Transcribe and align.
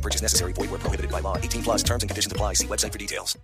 Purchase 0.00 0.22
necessary. 0.22 0.52
Void 0.54 0.70
where 0.70 0.80
prohibited 0.80 1.10
by 1.10 1.20
law. 1.20 1.36
18 1.36 1.62
plus 1.62 1.82
terms 1.82 2.02
and 2.02 2.10
conditions 2.10 2.32
apply. 2.32 2.54
See 2.54 2.66
website 2.66 2.92
for 2.92 2.98
details. 2.98 3.36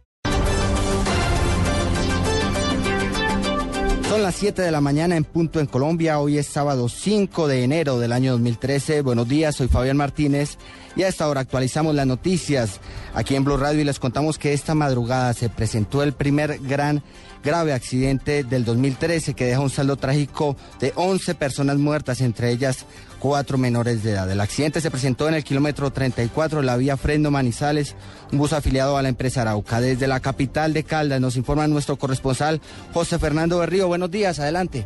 Son 4.09 4.23
las 4.23 4.37
7 4.37 4.63
de 4.63 4.71
la 4.71 4.81
mañana 4.81 5.17
en 5.17 5.25
punto 5.25 5.59
en 5.59 5.67
Colombia. 5.67 6.21
Hoy 6.21 6.39
es 6.39 6.47
sábado 6.47 6.89
5 6.89 7.49
de 7.49 7.65
enero 7.65 7.99
del 7.99 8.13
año 8.13 8.33
2013. 8.33 9.03
Buenos 9.03 9.29
días, 9.29 9.57
soy 9.57 9.67
Fabián 9.67 9.97
Martínez 9.97 10.59
y 10.95 11.03
a 11.03 11.09
esta 11.09 11.29
hora 11.29 11.41
actualizamos 11.41 11.93
las 11.93 12.07
noticias 12.07 12.81
aquí 13.15 13.35
en 13.35 13.43
Blue 13.43 13.57
Radio 13.57 13.81
y 13.81 13.85
les 13.85 13.99
contamos 13.99 14.39
que 14.39 14.53
esta 14.53 14.77
madrugada 14.77 15.35
se 15.35 15.49
presentó 15.49 16.05
el 16.05 16.13
primer 16.13 16.61
gran 16.61 17.03
grave 17.47 17.73
accidente 17.73 18.43
del 18.43 18.65
2013 18.65 19.35
que 19.35 19.45
deja 19.45 19.61
un 19.61 19.71
saldo 19.71 19.97
trágico 19.97 20.57
de 20.81 20.93
11 20.97 21.37
personas 21.37 21.79
muertas, 21.79 22.21
entre 22.21 22.51
ellas 22.51 22.85
cuatro 23.21 23.57
menores 23.57 24.03
de 24.03 24.11
edad. 24.11 24.31
El 24.31 24.41
accidente 24.41 24.81
se 24.81 24.91
presentó 24.91 25.29
en 25.29 25.35
el 25.35 25.45
kilómetro 25.45 25.93
34 25.93 26.61
de 26.61 26.67
la 26.67 26.77
vía 26.77 26.97
Frendo 26.97 27.31
Manizales, 27.31 27.97
un 28.33 28.39
bus 28.39 28.53
afiliado 28.53 28.97
a 28.97 29.03
la 29.03 29.09
empresa 29.09 29.43
Arauca. 29.43 29.81
Desde 29.81 30.09
la 30.09 30.19
capital 30.19 30.75
de 30.75 30.83
Caldas 30.83 31.21
nos 31.21 31.37
informa 31.37 31.69
nuestro 31.69 31.97
corresponsal 31.97 32.61
José 32.93 33.19
Fernando 33.21 33.61
Berrío. 33.61 33.87
Buenos 33.87 34.11
días, 34.11 34.41
adelante. 34.41 34.85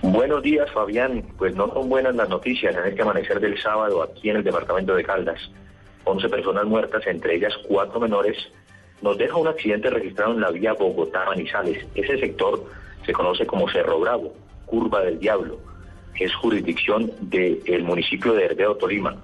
Buenos 0.00 0.44
días, 0.44 0.70
Fabián. 0.72 1.24
Pues 1.36 1.56
no 1.56 1.72
son 1.74 1.88
buenas 1.88 2.14
las 2.14 2.28
noticias 2.28 2.74
en 2.76 2.84
este 2.84 3.02
amanecer 3.02 3.40
del 3.40 3.60
sábado 3.60 4.04
aquí 4.04 4.30
en 4.30 4.36
el 4.36 4.44
departamento 4.44 4.94
de 4.94 5.02
Caldas. 5.02 5.40
11 6.04 6.28
personas 6.28 6.66
muertas, 6.66 7.04
entre 7.08 7.34
ellas 7.34 7.52
cuatro 7.66 7.98
menores, 7.98 8.36
nos 9.02 9.16
deja 9.18 9.36
un 9.36 9.48
accidente 9.48 9.90
registrado 9.90 10.32
en 10.32 10.40
la 10.40 10.50
vía 10.50 10.74
Bogotá-Manizales. 10.74 11.86
Ese 11.94 12.18
sector 12.18 12.64
se 13.04 13.12
conoce 13.12 13.46
como 13.46 13.68
Cerro 13.68 14.00
Bravo, 14.00 14.34
Curva 14.66 15.02
del 15.02 15.18
Diablo, 15.18 15.58
es 16.18 16.34
jurisdicción 16.34 17.12
del 17.20 17.84
municipio 17.84 18.32
de 18.32 18.46
Herbeo, 18.46 18.76
Tolima. 18.76 19.16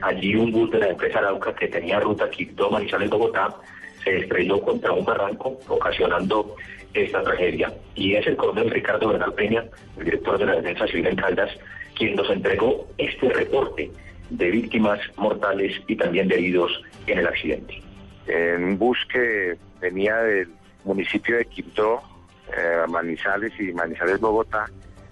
Allí 0.00 0.34
un 0.34 0.50
bus 0.50 0.70
de 0.72 0.78
la 0.80 0.88
empresa 0.88 1.20
Arauca 1.20 1.54
que 1.54 1.68
tenía 1.68 2.00
ruta 2.00 2.28
Quito-Manizales-Bogotá 2.28 3.54
se 4.02 4.18
estrelló 4.18 4.60
contra 4.60 4.92
un 4.92 5.04
barranco, 5.04 5.60
ocasionando 5.68 6.56
esta 6.92 7.22
tragedia. 7.22 7.72
Y 7.94 8.14
es 8.14 8.26
el 8.26 8.36
coronel 8.36 8.70
Ricardo 8.70 9.08
Bernal 9.08 9.32
Peña, 9.34 9.64
el 9.96 10.04
director 10.04 10.38
de 10.38 10.46
la 10.46 10.56
Defensa 10.56 10.88
Civil 10.88 11.06
en 11.06 11.16
Caldas, 11.16 11.50
quien 11.96 12.16
nos 12.16 12.28
entregó 12.30 12.88
este 12.98 13.28
reporte 13.28 13.90
de 14.30 14.50
víctimas 14.50 14.98
mortales 15.16 15.80
y 15.86 15.94
también 15.94 16.26
de 16.26 16.34
heridos 16.34 16.82
en 17.06 17.18
el 17.18 17.26
accidente. 17.28 17.80
En 18.26 18.64
un 18.64 18.78
bus 18.78 18.98
que 19.10 19.58
venía 19.80 20.16
del 20.16 20.48
municipio 20.84 21.36
de 21.36 21.44
Quibdó, 21.46 22.02
eh, 22.56 22.84
Manizales 22.88 23.52
y 23.58 23.72
Manizales, 23.72 24.20
Bogotá, 24.20 24.66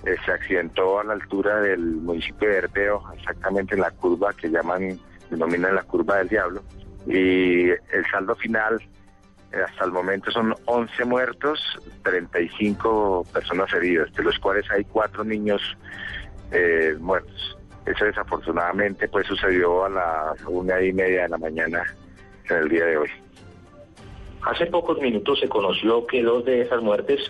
eh, 0.04 0.16
se 0.24 0.32
accidentó 0.32 1.00
a 1.00 1.04
la 1.04 1.14
altura 1.14 1.60
del 1.60 1.80
municipio 1.80 2.48
de 2.48 2.56
Herbeo, 2.56 3.02
exactamente 3.16 3.74
en 3.74 3.82
la 3.82 3.90
curva 3.90 4.32
que 4.32 4.48
llaman, 4.48 4.98
denominan 5.30 5.74
la 5.74 5.82
curva 5.82 6.18
del 6.18 6.28
diablo. 6.28 6.62
Y 7.06 7.70
el 7.70 8.06
saldo 8.10 8.34
final 8.36 8.80
eh, 9.52 9.62
hasta 9.66 9.84
el 9.84 9.92
momento 9.92 10.30
son 10.30 10.54
11 10.66 11.04
muertos, 11.04 11.78
35 12.02 13.26
personas 13.32 13.72
heridas, 13.74 14.12
de 14.12 14.22
los 14.22 14.38
cuales 14.38 14.70
hay 14.70 14.84
cuatro 14.84 15.24
niños 15.24 15.60
muertos. 16.98 17.56
Eso 17.86 18.04
desafortunadamente 18.04 19.06
pues 19.06 19.24
sucedió 19.28 19.84
a 19.84 19.88
las 19.88 20.42
una 20.48 20.82
y 20.82 20.92
media 20.92 21.22
de 21.22 21.28
la 21.28 21.38
mañana 21.38 21.84
en 22.50 22.62
el 22.62 22.68
día 22.68 22.84
de 22.84 22.96
hoy. 22.98 23.08
Hace 24.42 24.66
pocos 24.66 24.98
minutos 25.00 25.40
se 25.40 25.48
conoció 25.48 26.06
que 26.06 26.22
dos 26.22 26.44
de 26.44 26.62
esas 26.62 26.82
muertes 26.82 27.20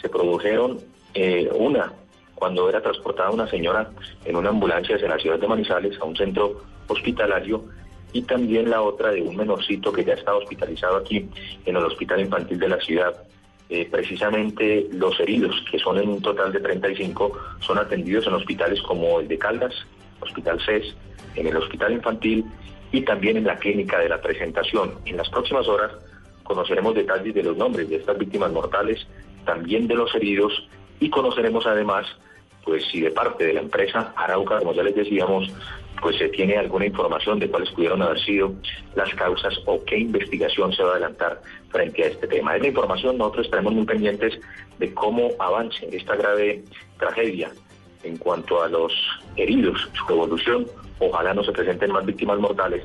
se 0.00 0.08
produjeron, 0.08 0.78
eh, 1.14 1.50
una 1.54 1.92
cuando 2.40 2.68
era 2.70 2.80
transportada 2.80 3.30
una 3.30 3.46
señora 3.48 3.90
en 4.24 4.34
una 4.34 4.48
ambulancia 4.48 4.94
desde 4.94 5.08
la 5.08 5.18
ciudad 5.18 5.38
de 5.38 5.46
Manizales 5.46 6.00
a 6.00 6.04
un 6.04 6.16
centro 6.16 6.62
hospitalario 6.88 7.64
y 8.12 8.22
también 8.22 8.70
la 8.70 8.80
otra 8.82 9.10
de 9.10 9.20
un 9.22 9.36
menorcito 9.36 9.92
que 9.92 10.04
ya 10.04 10.14
está 10.14 10.34
hospitalizado 10.34 10.96
aquí 10.96 11.28
en 11.66 11.76
el 11.76 11.84
Hospital 11.84 12.20
Infantil 12.20 12.58
de 12.58 12.68
la 12.68 12.80
ciudad. 12.80 13.14
Eh, 13.68 13.86
precisamente 13.88 14.88
los 14.90 15.20
heridos, 15.20 15.54
que 15.70 15.78
son 15.78 15.98
en 15.98 16.08
un 16.08 16.20
total 16.20 16.50
de 16.50 16.60
35, 16.60 17.38
son 17.60 17.78
atendidos 17.78 18.26
en 18.26 18.32
hospitales 18.32 18.80
como 18.82 19.20
el 19.20 19.28
de 19.28 19.38
Caldas, 19.38 19.74
Hospital 20.20 20.60
CES, 20.64 20.96
en 21.36 21.46
el 21.46 21.56
Hospital 21.56 21.92
Infantil 21.92 22.44
y 22.92 23.02
también 23.02 23.36
en 23.36 23.44
la 23.44 23.56
clínica 23.56 23.98
de 23.98 24.08
la 24.08 24.20
presentación. 24.20 24.94
En 25.04 25.16
las 25.16 25.28
próximas 25.28 25.66
horas 25.68 25.92
conoceremos 26.42 26.94
detalles 26.94 27.34
de 27.34 27.42
los 27.42 27.56
nombres 27.56 27.88
de 27.88 27.96
estas 27.96 28.18
víctimas 28.18 28.52
mortales, 28.52 29.06
también 29.44 29.86
de 29.86 29.94
los 29.94 30.14
heridos 30.14 30.68
y 30.98 31.08
conoceremos 31.08 31.66
además, 31.66 32.06
pues 32.64 32.84
si 32.90 33.00
de 33.00 33.10
parte 33.10 33.44
de 33.44 33.54
la 33.54 33.60
empresa 33.60 34.12
Arauca, 34.16 34.58
como 34.58 34.74
ya 34.74 34.82
les 34.82 34.94
decíamos, 34.94 35.52
pues 36.02 36.16
se 36.16 36.28
tiene 36.28 36.56
alguna 36.56 36.86
información 36.86 37.38
de 37.38 37.48
cuáles 37.48 37.70
pudieron 37.70 38.02
haber 38.02 38.20
sido 38.20 38.54
las 38.94 39.14
causas 39.14 39.54
o 39.66 39.84
qué 39.84 39.98
investigación 39.98 40.72
se 40.72 40.82
va 40.82 40.90
a 40.90 40.92
adelantar 40.92 41.40
frente 41.70 42.04
a 42.04 42.06
este 42.08 42.26
tema. 42.26 42.56
Es 42.56 42.62
la 42.62 42.68
información, 42.68 43.18
nosotros 43.18 43.46
estaremos 43.46 43.72
muy 43.72 43.84
pendientes 43.84 44.38
de 44.78 44.92
cómo 44.94 45.30
avance 45.38 45.88
esta 45.92 46.16
grave 46.16 46.64
tragedia 46.98 47.50
en 48.02 48.16
cuanto 48.16 48.62
a 48.62 48.68
los 48.68 48.92
heridos, 49.36 49.88
su 49.92 50.12
evolución. 50.12 50.66
Ojalá 50.98 51.34
no 51.34 51.42
se 51.44 51.52
presenten 51.52 51.92
más 51.92 52.04
víctimas 52.04 52.38
mortales 52.38 52.82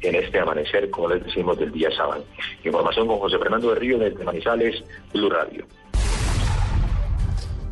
en 0.00 0.14
este 0.14 0.38
amanecer, 0.38 0.90
como 0.90 1.08
les 1.08 1.24
decimos, 1.24 1.58
del 1.58 1.72
día 1.72 1.90
sábado. 1.90 2.24
Información 2.64 3.06
con 3.06 3.18
José 3.18 3.38
Fernando 3.38 3.70
de 3.70 3.80
Río 3.80 3.98
desde 3.98 4.24
Manizales, 4.24 4.82
Blue 5.12 5.28
Radio. 5.28 5.64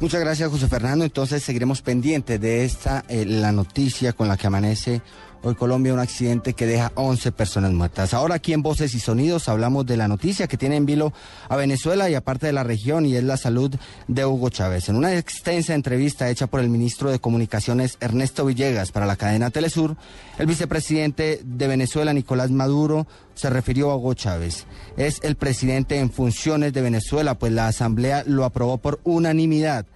Muchas 0.01 0.21
gracias, 0.21 0.51
José 0.51 0.69
Fernando. 0.69 1.05
Entonces 1.05 1.43
seguiremos 1.43 1.81
pendientes 1.81 2.39
de 2.41 2.65
esta, 2.65 3.05
eh, 3.09 3.25
la 3.25 3.53
noticia 3.53 4.13
con 4.13 4.29
la 4.29 4.37
que 4.37 4.47
amanece 4.47 5.01
hoy 5.47 5.55
Colombia, 5.55 5.95
un 5.95 6.01
accidente 6.01 6.55
que 6.55 6.67
deja 6.67 6.91
11 6.97 7.31
personas 7.31 7.73
muertas. 7.73 8.15
Ahora 8.15 8.35
aquí 8.35 8.53
en 8.53 8.63
Voces 8.63 8.95
y 8.95 8.99
Sonidos 9.01 9.49
hablamos 9.49 9.87
de 9.87 9.97
la 9.97 10.09
noticia 10.09 10.49
que 10.49 10.57
tiene 10.57 10.75
en 10.75 10.87
vilo 10.87 11.13
a 11.49 11.55
Venezuela 11.55 12.11
y 12.11 12.17
aparte 12.17 12.47
de 12.47 12.53
la 12.53 12.65
región 12.65 13.07
y 13.07 13.15
es 13.15 13.23
la 13.23 13.37
salud 13.37 13.73
de 14.09 14.27
Hugo 14.27 14.51
Chávez. 14.51 14.89
En 14.89 14.97
una 14.97 15.17
extensa 15.17 15.75
entrevista 15.75 16.29
hecha 16.29 16.49
por 16.49 16.59
el 16.59 16.69
ministro 16.69 17.13
de 17.13 17.21
Comunicaciones 17.21 17.97
Ernesto 18.01 18.45
Villegas 18.45 18.91
para 18.91 19.07
la 19.07 19.15
cadena 19.15 19.51
Telesur, 19.51 19.97
el 20.39 20.47
vicepresidente 20.47 21.41
de 21.45 21.69
Venezuela 21.69 22.13
Nicolás 22.13 22.51
Maduro 22.51 23.07
se 23.35 23.49
refirió 23.49 23.93
a 23.93 23.97
Hugo 23.97 24.15
Chávez. 24.15 24.67
Es 24.97 25.21
el 25.23 25.37
presidente 25.37 26.01
en 26.01 26.11
funciones 26.11 26.73
de 26.73 26.83
Venezuela, 26.83 27.39
pues 27.39 27.53
la 27.53 27.69
Asamblea 27.69 28.25
lo 28.27 28.45
aprobó 28.45 28.79
por 28.79 28.99
unanimidad 29.05 29.87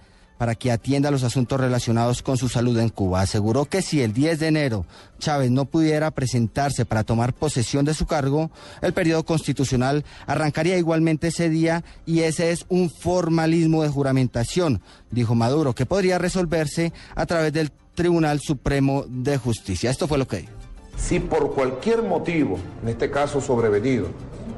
para 0.41 0.55
que 0.55 0.71
atienda 0.71 1.11
los 1.11 1.21
asuntos 1.21 1.59
relacionados 1.59 2.23
con 2.23 2.35
su 2.35 2.49
salud 2.49 2.75
en 2.79 2.89
Cuba. 2.89 3.21
Aseguró 3.21 3.65
que 3.65 3.83
si 3.83 4.01
el 4.01 4.11
10 4.11 4.39
de 4.39 4.47
enero 4.47 4.85
Chávez 5.19 5.51
no 5.51 5.65
pudiera 5.65 6.09
presentarse 6.09 6.83
para 6.83 7.03
tomar 7.03 7.31
posesión 7.31 7.85
de 7.85 7.93
su 7.93 8.07
cargo, 8.07 8.49
el 8.81 8.91
periodo 8.91 9.23
constitucional 9.23 10.03
arrancaría 10.25 10.79
igualmente 10.79 11.27
ese 11.27 11.47
día 11.47 11.83
y 12.07 12.21
ese 12.21 12.49
es 12.49 12.65
un 12.69 12.89
formalismo 12.89 13.83
de 13.83 13.89
juramentación, 13.89 14.81
dijo 15.11 15.35
Maduro, 15.35 15.75
que 15.75 15.85
podría 15.85 16.17
resolverse 16.17 16.91
a 17.13 17.27
través 17.27 17.53
del 17.53 17.71
Tribunal 17.93 18.39
Supremo 18.39 19.05
de 19.07 19.37
Justicia. 19.37 19.91
Esto 19.91 20.07
fue 20.07 20.17
lo 20.17 20.27
que 20.27 20.37
dijo. 20.37 20.53
Si 20.97 21.19
por 21.19 21.53
cualquier 21.53 22.01
motivo, 22.01 22.57
en 22.81 22.89
este 22.89 23.11
caso 23.11 23.41
sobrevenido, 23.41 24.07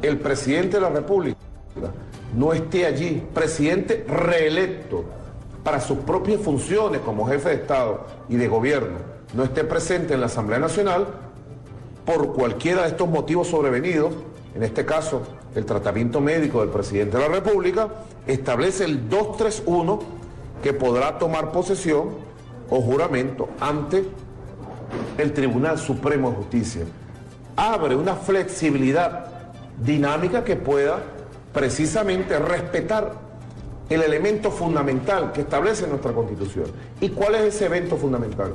el 0.01 0.17
presidente 0.17 0.77
de 0.77 0.81
la 0.83 0.91
República 0.91 1.38
no 2.37 2.53
esté 2.53 2.85
allí, 2.85 3.22
presidente 3.34 4.05
reelecto, 4.08 5.22
para 5.63 5.79
sus 5.79 5.99
propias 5.99 6.41
funciones 6.41 7.01
como 7.01 7.27
jefe 7.27 7.49
de 7.49 7.55
Estado 7.55 8.05
y 8.29 8.35
de 8.35 8.47
gobierno 8.47 9.13
no 9.33 9.43
esté 9.43 9.63
presente 9.63 10.13
en 10.13 10.19
la 10.19 10.27
Asamblea 10.27 10.59
Nacional, 10.59 11.07
por 12.05 12.33
cualquiera 12.33 12.83
de 12.83 12.89
estos 12.89 13.09
motivos 13.09 13.47
sobrevenidos, 13.47 14.13
en 14.55 14.63
este 14.63 14.85
caso 14.85 15.23
el 15.55 15.65
tratamiento 15.65 16.21
médico 16.21 16.61
del 16.61 16.69
presidente 16.69 17.17
de 17.17 17.27
la 17.27 17.33
República, 17.33 17.89
establece 18.27 18.85
el 18.85 19.09
231 19.09 19.99
que 20.61 20.73
podrá 20.73 21.17
tomar 21.17 21.51
posesión 21.51 22.09
o 22.69 22.81
juramento 22.81 23.49
ante 23.59 24.05
el 25.17 25.33
Tribunal 25.33 25.77
Supremo 25.79 26.29
de 26.29 26.35
Justicia. 26.37 26.83
Abre 27.55 27.95
una 27.95 28.15
flexibilidad 28.15 29.27
dinámica 29.79 30.43
que 30.43 30.55
pueda 30.55 30.99
precisamente 31.51 32.37
respetar 32.39 33.13
el 33.93 34.01
elemento 34.01 34.51
fundamental 34.51 35.31
que 35.31 35.41
establece 35.41 35.87
nuestra 35.87 36.11
Constitución. 36.11 36.66
¿Y 36.99 37.09
cuál 37.09 37.35
es 37.35 37.55
ese 37.55 37.66
evento 37.66 37.97
fundamental? 37.97 38.53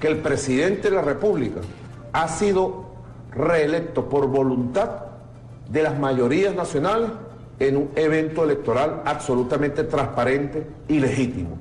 Que 0.00 0.08
el 0.08 0.18
presidente 0.18 0.90
de 0.90 0.96
la 0.96 1.02
República 1.02 1.60
ha 2.12 2.28
sido 2.28 2.86
reelecto 3.34 4.08
por 4.08 4.26
voluntad 4.26 5.06
de 5.68 5.82
las 5.82 5.98
mayorías 5.98 6.54
nacionales 6.54 7.10
en 7.58 7.76
un 7.76 7.90
evento 7.96 8.44
electoral 8.44 9.02
absolutamente 9.04 9.84
transparente 9.84 10.66
y 10.88 10.98
legítimo. 10.98 11.58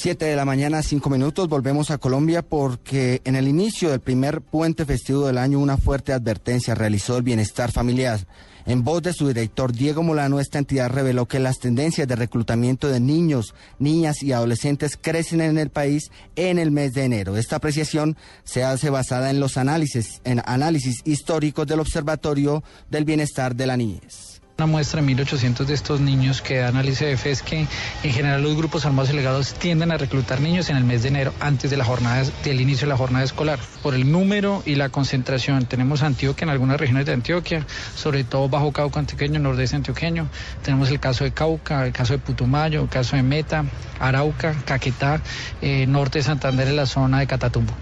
Siete 0.00 0.26
de 0.26 0.36
la 0.36 0.44
mañana, 0.44 0.80
cinco 0.84 1.10
minutos. 1.10 1.48
Volvemos 1.48 1.90
a 1.90 1.98
Colombia 1.98 2.42
porque 2.42 3.20
en 3.24 3.34
el 3.34 3.48
inicio 3.48 3.90
del 3.90 3.98
primer 3.98 4.42
puente 4.42 4.84
festivo 4.84 5.26
del 5.26 5.38
año 5.38 5.58
una 5.58 5.76
fuerte 5.76 6.12
advertencia 6.12 6.76
realizó 6.76 7.16
el 7.16 7.24
bienestar 7.24 7.72
familiar. 7.72 8.24
En 8.64 8.84
voz 8.84 9.02
de 9.02 9.12
su 9.12 9.26
director 9.26 9.72
Diego 9.72 10.04
Molano, 10.04 10.38
esta 10.38 10.60
entidad 10.60 10.88
reveló 10.88 11.26
que 11.26 11.40
las 11.40 11.58
tendencias 11.58 12.06
de 12.06 12.14
reclutamiento 12.14 12.86
de 12.86 13.00
niños, 13.00 13.56
niñas 13.80 14.22
y 14.22 14.30
adolescentes 14.30 14.96
crecen 14.96 15.40
en 15.40 15.58
el 15.58 15.70
país 15.70 16.12
en 16.36 16.60
el 16.60 16.70
mes 16.70 16.94
de 16.94 17.02
enero. 17.02 17.36
Esta 17.36 17.56
apreciación 17.56 18.16
se 18.44 18.62
hace 18.62 18.90
basada 18.90 19.30
en 19.30 19.40
los 19.40 19.56
análisis, 19.56 20.20
en 20.22 20.40
análisis 20.46 21.02
históricos 21.06 21.66
del 21.66 21.80
Observatorio 21.80 22.62
del 22.88 23.04
Bienestar 23.04 23.56
de 23.56 23.66
la 23.66 23.76
Niñez. 23.76 24.37
Una 24.60 24.66
muestra 24.66 25.00
de 25.00 25.06
1.800 25.06 25.66
de 25.66 25.74
estos 25.74 26.00
niños 26.00 26.42
que 26.42 26.56
da 26.56 26.70
el 26.70 26.88
ICF 26.88 27.26
es 27.26 27.42
que 27.42 27.68
en 28.02 28.12
general 28.12 28.42
los 28.42 28.56
grupos 28.56 28.84
armados 28.86 29.10
y 29.10 29.12
legados 29.12 29.54
tienden 29.54 29.92
a 29.92 29.98
reclutar 29.98 30.40
niños 30.40 30.68
en 30.68 30.76
el 30.76 30.82
mes 30.82 31.02
de 31.02 31.10
enero 31.10 31.32
antes 31.38 31.70
de 31.70 31.76
la 31.76 31.84
jornada, 31.84 32.28
del 32.42 32.60
inicio 32.60 32.86
de 32.86 32.88
la 32.88 32.96
jornada 32.96 33.24
escolar. 33.24 33.60
Por 33.84 33.94
el 33.94 34.10
número 34.10 34.64
y 34.66 34.74
la 34.74 34.88
concentración, 34.88 35.66
tenemos 35.66 36.02
Antioquia 36.02 36.44
en 36.44 36.50
algunas 36.50 36.80
regiones 36.80 37.06
de 37.06 37.12
Antioquia, 37.12 37.64
sobre 37.94 38.24
todo 38.24 38.48
Bajo 38.48 38.72
Cauca 38.72 38.98
Antioqueño, 38.98 39.38
Nordeste 39.38 39.76
Antioqueño. 39.76 40.28
Tenemos 40.64 40.90
el 40.90 40.98
caso 40.98 41.22
de 41.22 41.30
Cauca, 41.30 41.86
el 41.86 41.92
caso 41.92 42.14
de 42.14 42.18
Putumayo, 42.18 42.82
el 42.82 42.88
caso 42.88 43.14
de 43.14 43.22
Meta, 43.22 43.64
Arauca, 44.00 44.56
Caquetá, 44.64 45.22
eh, 45.62 45.86
Norte 45.86 46.18
de 46.18 46.24
Santander 46.24 46.66
en 46.66 46.74
la 46.74 46.86
zona 46.86 47.20
de 47.20 47.28
Catatumbo. 47.28 47.74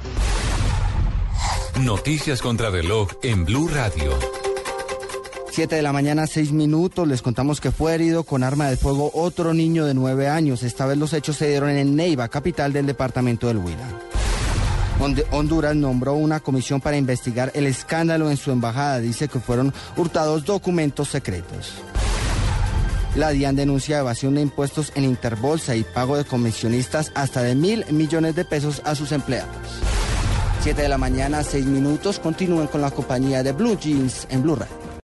Noticias 1.81 2.43
contra 2.43 2.69
reloj 2.69 3.13
en 3.23 3.47
Blue 3.47 3.67
Radio. 3.69 4.46
7 5.57 5.75
de 5.75 5.81
la 5.81 5.95
mañana, 5.95 6.27
6 6.27 6.53
minutos. 6.53 7.09
Les 7.09 7.23
contamos 7.23 7.63
que 7.63 7.71
fue 7.71 7.95
herido 7.95 8.25
con 8.25 8.43
arma 8.43 8.69
de 8.69 8.77
fuego 8.77 9.11
otro 9.15 9.55
niño 9.55 9.87
de 9.87 9.95
9 9.95 10.29
años. 10.29 10.63
Esta 10.63 10.85
vez 10.85 10.99
los 10.99 11.15
hechos 11.15 11.39
se 11.39 11.49
dieron 11.49 11.71
en 11.71 11.97
Neiva, 11.97 12.29
capital 12.29 12.75
del 12.75 12.85
departamento 12.85 13.47
del 13.47 13.57
Huila. 13.57 13.89
Honduras 15.31 15.75
nombró 15.75 16.13
una 16.13 16.41
comisión 16.41 16.83
para 16.83 16.99
investigar 16.99 17.53
el 17.55 17.67
escándalo 17.67 18.31
en 18.31 18.37
su 18.37 18.51
embajada. 18.51 18.99
Dice 19.01 19.29
que 19.29 19.41
fueron 19.41 19.73
hurtados 19.97 20.45
documentos 20.45 21.09
secretos. 21.09 21.73
La 23.15 23.31
DIAN 23.31 23.57
denuncia 23.57 23.99
evasión 23.99 24.35
de 24.35 24.43
impuestos 24.43 24.93
en 24.95 25.05
Interbolsa 25.05 25.75
y 25.75 25.85
pago 25.85 26.19
de 26.19 26.27
comisionistas 26.27 27.13
hasta 27.15 27.43
de 27.43 27.55
mil 27.55 27.87
millones 27.93 28.35
de 28.35 28.45
pesos 28.45 28.83
a 28.85 28.95
sus 28.95 29.11
empleados. 29.11 29.57
7 30.61 30.83
de 30.83 30.89
la 30.91 30.99
mañana, 30.99 31.43
6 31.43 31.65
minutos. 31.65 32.19
Continúen 32.19 32.67
con 32.67 32.83
la 32.83 32.91
compañía 32.91 33.43
de 33.43 33.53
Blue 33.53 33.79
Jeans 33.81 34.27
en 34.29 34.43
Blue 34.43 34.57
Radio. 34.57 34.86